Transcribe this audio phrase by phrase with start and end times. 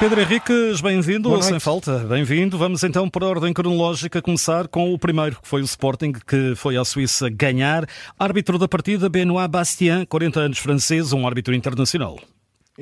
[0.00, 2.56] Pedro Henriques, bem-vindo, sem falta, bem-vindo.
[2.56, 6.78] Vamos então, por ordem cronológica, começar com o primeiro, que foi o Sporting, que foi
[6.78, 7.86] à Suíça ganhar.
[8.18, 12.18] Árbitro da partida, Benoit Bastien, 40 anos francês, um árbitro internacional.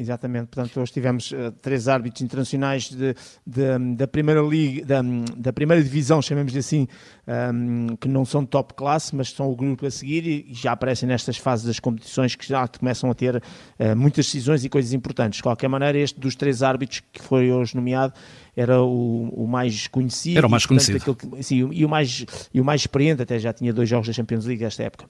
[0.00, 5.02] Exatamente, portanto, hoje tivemos uh, três árbitros internacionais de, de, da primeira liga, da,
[5.36, 6.86] da primeira divisão, chamemos de assim,
[7.26, 11.08] um, que não são top classe, mas são o grupo a seguir e, já aparecem
[11.08, 15.38] nestas fases das competições que já começam a ter uh, muitas decisões e coisas importantes.
[15.38, 18.14] De qualquer maneira, este dos três árbitros que foi hoje nomeado
[18.56, 20.38] era o, o mais conhecido.
[20.38, 21.14] Era o mais conhecido.
[21.14, 22.24] Que, sim, e, o mais,
[22.54, 25.06] e o mais experiente, até já tinha dois jogos da Champions League esta época.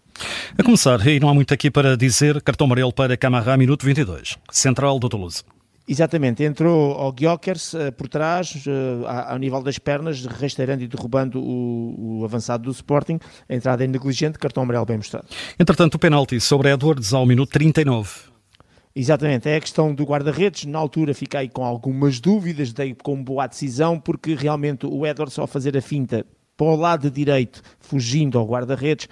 [0.57, 4.39] A começar, e não há muito aqui para dizer, cartão amarelo para Camará, minuto 22,
[4.51, 5.43] central do Toulouse.
[5.87, 11.41] Exatamente, entrou ao Gyökers uh, por trás, uh, ao nível das pernas, restaurando e derrubando
[11.41, 13.19] o, o, avançado do Sporting.
[13.49, 15.27] A entrada é negligente, cartão amarelo bem mostrado.
[15.59, 18.11] Entretanto, o penalti sobre Edwards ao minuto 39.
[18.95, 20.65] Exatamente, é a questão do guarda-redes.
[20.65, 25.47] Na altura fiquei com algumas dúvidas, dei como boa decisão, porque realmente o Edwards, ao
[25.47, 26.27] fazer a finta
[26.59, 29.09] para o lado direito, fugindo ao guarda-redes,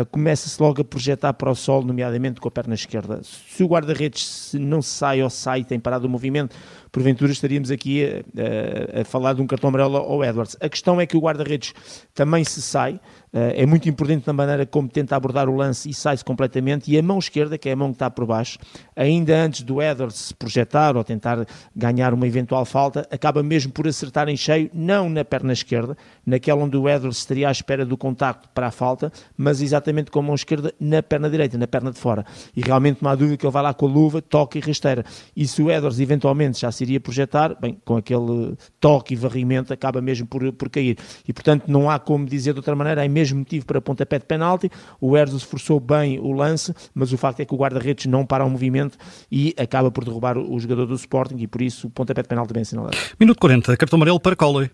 [0.00, 3.20] uh, começa-se logo a projetar para o solo, nomeadamente com a perna esquerda.
[3.22, 6.54] Se o guarda-redes não sai ou sai, tem parado o movimento,
[6.90, 10.56] porventura estaríamos aqui a, a, a, falar de um cartão amarelo ao Edwards.
[10.60, 11.74] A questão é que o guarda-redes
[12.14, 13.00] também se sai,
[13.32, 16.90] eh, é muito importante na maneira como tenta abordar o lance e sai-se completamente.
[16.92, 18.58] E a mão esquerda, que é a mão que está por baixo,
[18.94, 23.88] ainda antes do Edwards se projetar ou tentar ganhar uma eventual falta, acaba mesmo por
[23.88, 27.96] acertar em cheio, não na perna esquerda, naquela onde o Edwards estaria à espera do
[27.96, 31.90] contacto para a falta, mas exatamente com a mão esquerda na perna direita, na perna
[31.90, 32.24] de fora.
[32.56, 35.04] E realmente não há dúvida que ele vai lá com a luva, toca e rasteira.
[35.36, 39.72] E se o Edwards eventualmente já se iria projetar, bem, com aquele toque e varrimento,
[39.72, 40.96] acaba mesmo por, por cair.
[41.26, 44.24] E portanto não há como dizer de outra maneira, é mesmo motivo para pontapé de
[44.24, 44.70] penalti.
[45.00, 48.44] O Erzo esforçou bem o lance, mas o facto é que o guarda-redes não para
[48.44, 48.96] o movimento
[49.30, 52.52] e acaba por derrubar o jogador do Sporting e por isso o pontapé de penalti
[52.52, 52.96] bem assinalado.
[53.18, 54.70] Minuto 40, cartão amarelo para Colley.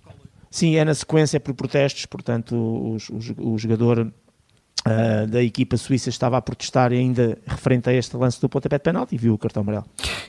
[0.51, 4.13] Sim, é na sequência por protestos, portanto o, o, o jogador
[4.81, 8.83] Uh, da equipa suíça estava a protestar ainda referente a este lance do pontapé de
[8.83, 9.85] penalti e viu o cartão amarelo.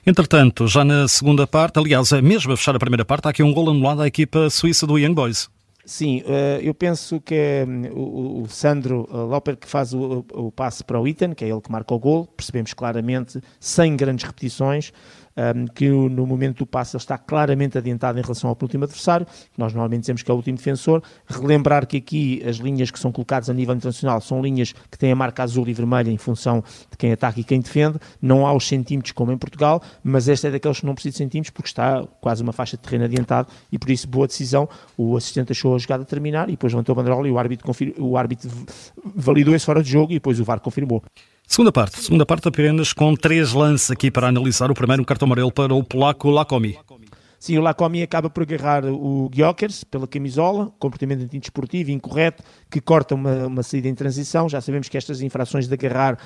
[0.05, 3.53] Entretanto, já na segunda parte, aliás, mesmo a fechar a primeira parte, há aqui um
[3.53, 5.49] gol anulado à equipa suíça do Young Boys.
[5.85, 10.83] Sim, eh, eu penso que é o, Sandro eh, Loper que faz o, o passe
[10.83, 14.93] para o Ethan, que é ele que marca o gol, percebemos claramente, sem grandes repetições,
[15.37, 19.25] um, que no momento do passe ele está claramente adiantado em relação ao último adversário,
[19.25, 21.01] que nós normalmente dizemos que é o último defensor.
[21.25, 25.11] Relembrar que aqui as linhas que são colocadas a nível internacional são linhas que têm
[25.11, 27.97] a marca azul e vermelha em função de quem ataca e quem defende.
[28.21, 31.17] Não há os centímetros como em Portugal, mas esta é daqueles que não precisa de
[31.17, 34.67] centímetros porque está quase uma faixa de terreno adiantado e por isso boa decisão.
[34.97, 37.93] O assistente achou a jogada terminar e depois levantou a banderola e o árbitro, confir...
[37.97, 38.49] o árbitro
[39.15, 41.03] validou esse fora de jogo e depois o VAR confirmou.
[41.51, 44.71] Segunda parte, segunda parte apenas com três lances aqui para analisar.
[44.71, 46.79] O primeiro, um cartão amarelo para o polaco Lacomi.
[47.37, 53.15] Sim, o Lacomi acaba por agarrar o Gyökers pela camisola, comportamento antidesportivo incorreto, que corta
[53.15, 54.47] uma, uma saída em transição.
[54.47, 56.17] Já sabemos que estas infrações de agarrar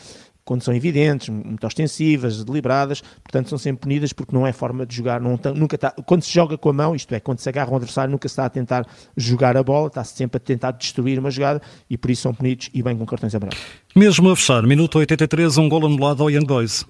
[0.45, 4.95] quando são evidentes, muito ostensivas, deliberadas, portanto são sempre punidas porque não é forma de
[4.95, 7.71] jogar, não, nunca está, quando se joga com a mão, isto é, quando se agarra
[7.71, 8.85] um adversário, nunca se está a tentar
[9.17, 12.69] jogar a bola, está-se sempre a tentar destruir uma jogada e por isso são punidos
[12.73, 13.59] e bem com cartões amarelos.
[13.95, 16.85] Mesmo a fechar, minuto 83, um gol anulado ao Young Boys.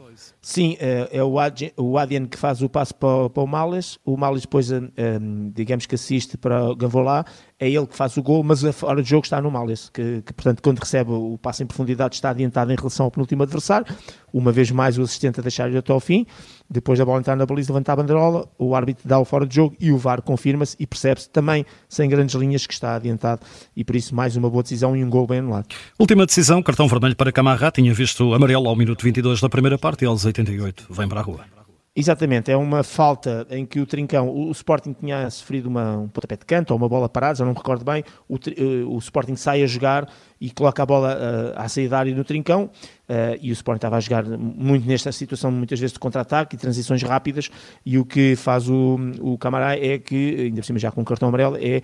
[0.47, 3.97] Sim, é, é o, Adien, o Adien que faz o passo para, para o Males,
[4.05, 5.17] o Males depois, eh, eh,
[5.51, 7.25] digamos que assiste para o Gavolá,
[7.59, 10.21] é ele que faz o gol, mas a hora de jogo está no Males, que,
[10.21, 13.87] que, portanto quando recebe o passo em profundidade está adiantado em relação ao penúltimo adversário,
[14.31, 16.27] uma vez mais o assistente a deixar-lhe até ao fim,
[16.69, 19.55] depois da bola entrar na baliza, levantar a banderola, o árbitro dá o fora de
[19.55, 23.41] jogo e o VAR confirma-se e percebe-se também, sem grandes linhas, que está adiantado
[23.75, 25.67] e por isso mais uma boa decisão e um gol bem anulado.
[25.97, 30.03] Última decisão, cartão vermelho para Camarra, tinha visto amarelo ao minuto 22 da primeira parte
[30.03, 31.54] e aos 88 vem para a rua.
[31.97, 36.35] Exatamente, é uma falta em que o Trincão, o Sporting tinha sofrido uma, um pontapé
[36.35, 39.37] de canto ou uma bola parada, já não me recordo bem, o, eh, o Sporting
[39.37, 40.09] sai a jogar
[40.41, 43.77] e coloca a bola uh, à saída da área no Trincão uh, e o Sporting
[43.77, 47.49] estava a jogar muito nesta situação, muitas vezes de contra-ataque e transições rápidas
[47.85, 51.05] e o que faz o, o Camará é que, ainda por cima já com o
[51.05, 51.81] cartão amarelo, é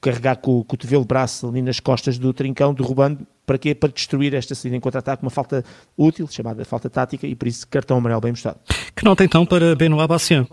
[0.00, 3.74] carregar com o cotovelo braço ali nas costas do Trincão, derrubando para quê?
[3.74, 5.62] Para destruir esta saída em contra-ataque, uma falta
[5.96, 8.58] útil, chamada falta tática, e por isso cartão amarelo bem mostrado.
[8.96, 10.46] Que nota então para Benoit Bastien?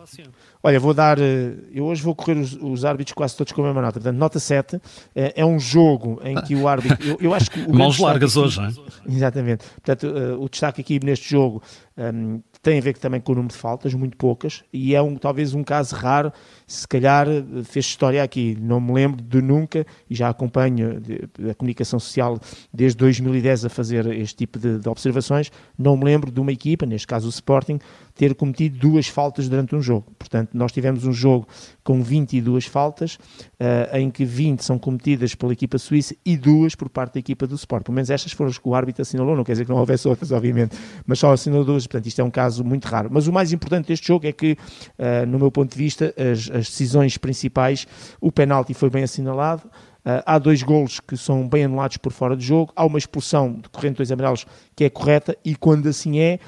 [0.61, 1.17] Olha, vou dar.
[1.19, 3.93] Eh, eu hoje vou correr os, os árbitros quase todos com a mesma nota.
[3.93, 4.81] Portanto, nota 7
[5.15, 6.97] é, é um jogo em que o árbitro.
[7.07, 7.65] Eu, eu acho que.
[7.71, 8.73] Mãos largas aqui, hoje, não é?
[9.07, 9.65] Exatamente.
[9.75, 11.63] Portanto, uh, o destaque aqui neste jogo
[11.97, 15.01] um, ehm, tem a ver também com o número de faltas, muito poucas, e é
[15.01, 16.33] um, talvez um caso raro,
[16.69, 17.25] se calhar
[17.63, 21.01] fez história aqui, não me lembro de nunca, e já acompanho
[21.49, 22.39] a comunicação social
[22.71, 26.85] desde 2010 a fazer este tipo de, de observações, não me lembro de uma equipa,
[26.85, 27.79] neste caso o Sporting,
[28.19, 30.11] ter cometido duas faltas durante um jogo.
[30.19, 31.47] Portanto, nós tivemos um jogo
[31.85, 36.89] com 22 faltas, uh, em que 20 são cometidas pela equipa suíça e duas por
[36.89, 37.85] parte da equipa do Sport.
[37.85, 40.05] Pelo menos estas foram as que o árbitro assinalou, não quer dizer que não houvesse
[40.05, 40.77] outras, obviamente,
[41.07, 43.09] mas só assinalou duas, portanto isto é um caso muito raro.
[43.09, 46.51] Mas o mais importante deste jogo é que, uh, no meu ponto de vista, as,
[46.59, 47.87] as decisões principais,
[48.21, 49.63] o penalti foi bem assinalado,
[49.99, 53.55] Uh, há dois golos que são bem anulados por fora de jogo, há uma expulsão
[53.55, 56.39] decorrente de dois amarelos que é correta e quando assim é,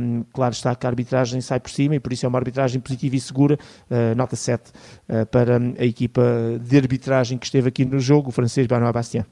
[0.00, 2.80] um, claro está que a arbitragem sai por cima e por isso é uma arbitragem
[2.80, 3.58] positiva e segura,
[3.90, 4.72] uh, nota 7 uh,
[5.08, 6.22] ah, para a equipa
[6.62, 9.26] de arbitragem que esteve aqui no jogo, o francês Benoît Bastien.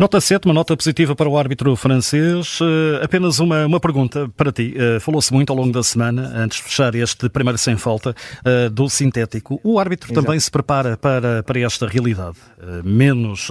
[0.00, 2.58] Nota 7, uma nota positiva para o árbitro francês.
[2.58, 4.74] Uh, apenas uma, uma pergunta para ti.
[4.74, 8.70] Uh, Falou-se muito ao longo da semana, antes de fechar este primeiro sem falta, uh,
[8.70, 9.60] do sintético.
[9.62, 10.24] O árbitro Exato.
[10.24, 12.38] também se prepara para, para esta realidade?
[12.84, 13.48] menos,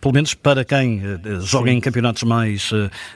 [0.00, 1.02] pelo menos para quem
[1.40, 1.76] joga Sim.
[1.76, 2.70] em campeonatos mais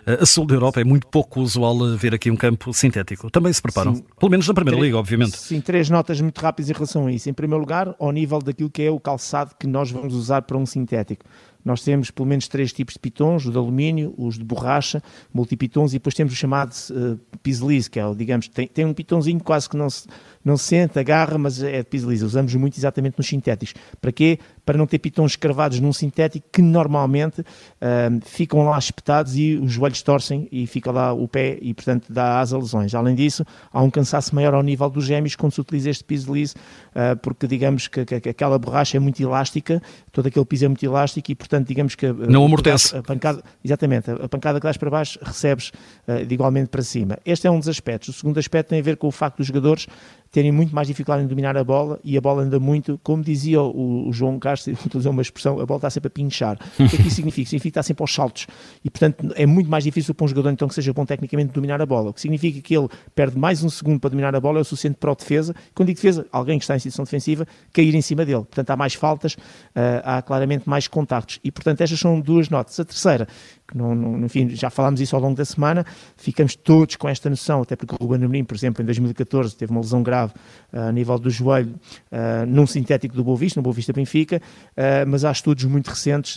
[0.06, 3.30] a sul da Europa, é muito pouco usual ver aqui um campo sintético.
[3.30, 3.94] Também se preparam?
[3.94, 4.04] Sim.
[4.18, 5.38] Pelo menos na Primeira Liga, obviamente.
[5.38, 7.28] Sim, três notas muito rápidas em relação a isso.
[7.28, 10.58] Em primeiro lugar, ao nível daquilo que é o calçado que nós vamos usar para
[10.58, 11.24] um sintético.
[11.64, 15.02] Nós temos pelo menos três tipos de pitons, os de alumínio, os de borracha,
[15.32, 19.40] multipitons e depois temos o chamado uh, pisliz, que é, digamos, tem, tem um pitonzinho
[19.40, 20.06] quase que não se,
[20.44, 22.22] não se sente, agarra, mas é de pisliz.
[22.22, 23.74] Usamos muito exatamente nos sintéticos.
[24.00, 24.38] Para quê?
[24.64, 27.44] Para não ter pitons escravados num sintético que normalmente uh,
[28.24, 32.40] ficam lá espetados e os joelhos torcem e fica lá o pé e, portanto, dá
[32.40, 32.94] asa lesões.
[32.94, 36.52] Além disso, há um cansaço maior ao nível dos gêmeos quando se utiliza este pisliz,
[36.52, 39.82] uh, porque digamos que, que, que, aquela borracha é muito elástica,
[40.12, 42.06] todo aquele piso é muito elástico e, portanto, digamos que...
[42.06, 42.96] Uh, não amortece.
[42.96, 45.72] A pancada, exatamente, a, pancada que dás para baixo recebes
[46.26, 47.18] de igualmente para cima.
[47.24, 48.08] Este é um dos aspectos.
[48.10, 49.86] O segundo aspecto tem a ver com o facto dos jogadores
[50.34, 53.62] terem muito mais dificuldade em dominar a bola e a bola anda muito, como dizia
[53.62, 56.58] o, o João Castro, utilizou uma expressão, a bola está sempre a pinchar.
[56.72, 57.48] O que é que isso significa?
[57.48, 58.48] Significa que está sempre aos saltos
[58.84, 61.80] e, portanto, é muito mais difícil para um jogador então que seja bom tecnicamente dominar
[61.80, 64.58] a bola, o que significa que ele perde mais um segundo para dominar a bola,
[64.58, 67.46] é o suficiente para o defesa, quando digo defesa, alguém que está em situação defensiva,
[67.72, 68.38] cair em cima dele.
[68.42, 72.80] Portanto, há mais faltas, uh, há claramente mais contactos e, portanto, estas são duas notas.
[72.80, 73.28] A terceira,
[73.68, 75.86] que não, não, enfim, já falámos isso ao longo da semana,
[76.16, 79.70] ficamos todos com esta noção, até porque o Ruben Amorim, por exemplo, em 2014 teve
[79.70, 81.74] uma lesão grave uh, a nível do joelho
[82.10, 84.40] uh, num sintético do Boa Vista, no Boa Vista Benfica,
[84.76, 86.34] uh, mas há estudos muito recentes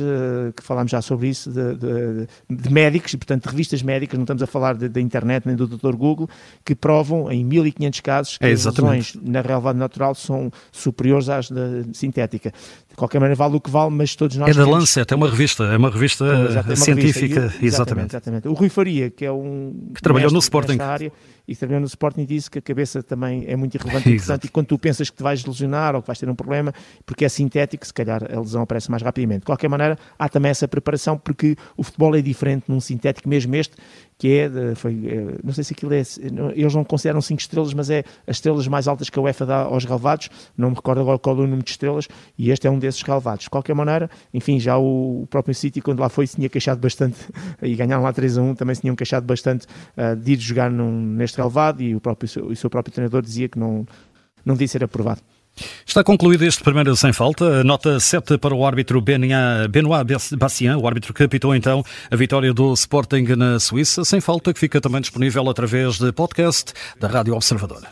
[0.55, 4.23] que falámos já sobre isso, de, de, de, médicos, e portanto de revistas médicas, não
[4.23, 5.95] estamos a falar da internet nem do Dr.
[5.95, 6.29] Google,
[6.63, 11.49] que provam em 1500 casos que é, as lesões na relevada natural são superiores às
[11.49, 12.51] da sintética.
[12.89, 14.49] De qualquer maneira vale o que vale, mas todos nós...
[14.49, 18.11] É da Lancet, é uma revista, é uma revista é científica exatamente, exatamente.
[18.11, 18.47] exatamente.
[18.47, 19.91] O Rui Faria, que é um.
[19.93, 20.77] Que trabalhou no Sporting.
[20.79, 21.11] Área,
[21.47, 24.49] e que trabalhou no Sporting disse que a cabeça também é muito irrelevante e e
[24.49, 26.73] quando tu pensas que te vais lesionar ou que vais ter um problema,
[27.05, 29.41] porque é sintético, se calhar a lesão aparece mais rapidamente.
[29.41, 33.55] De qualquer maneira, há também essa preparação, porque o futebol é diferente num sintético, mesmo
[33.55, 33.75] este,
[34.17, 36.01] que é, foi, é, não sei se aquilo é,
[36.55, 39.57] eles não consideram 5 estrelas, mas é as estrelas mais altas que a UEFA dá
[39.59, 42.71] aos relevados, não me recordo agora qual é o número de estrelas, e este é
[42.71, 43.43] um desses relevados.
[43.43, 47.17] De qualquer maneira, enfim, já o, próprio City, quando lá foi, se tinha queixado bastante,
[47.61, 50.71] e ganharam lá 3 a 1, também se tinham queixado bastante uh, de ir jogar
[50.71, 53.85] num, neste relevado, e o, próprio, o seu próprio treinador dizia que não,
[54.43, 55.21] não devia ser aprovado.
[55.85, 57.63] Está concluído este primeiro sem falta.
[57.63, 62.73] Nota 7 para o árbitro Benoit Bastien, o árbitro que apitou então a vitória do
[62.73, 64.05] Sporting na Suíça.
[64.05, 67.87] Sem falta que fica também disponível através de podcast da Rádio Observadora.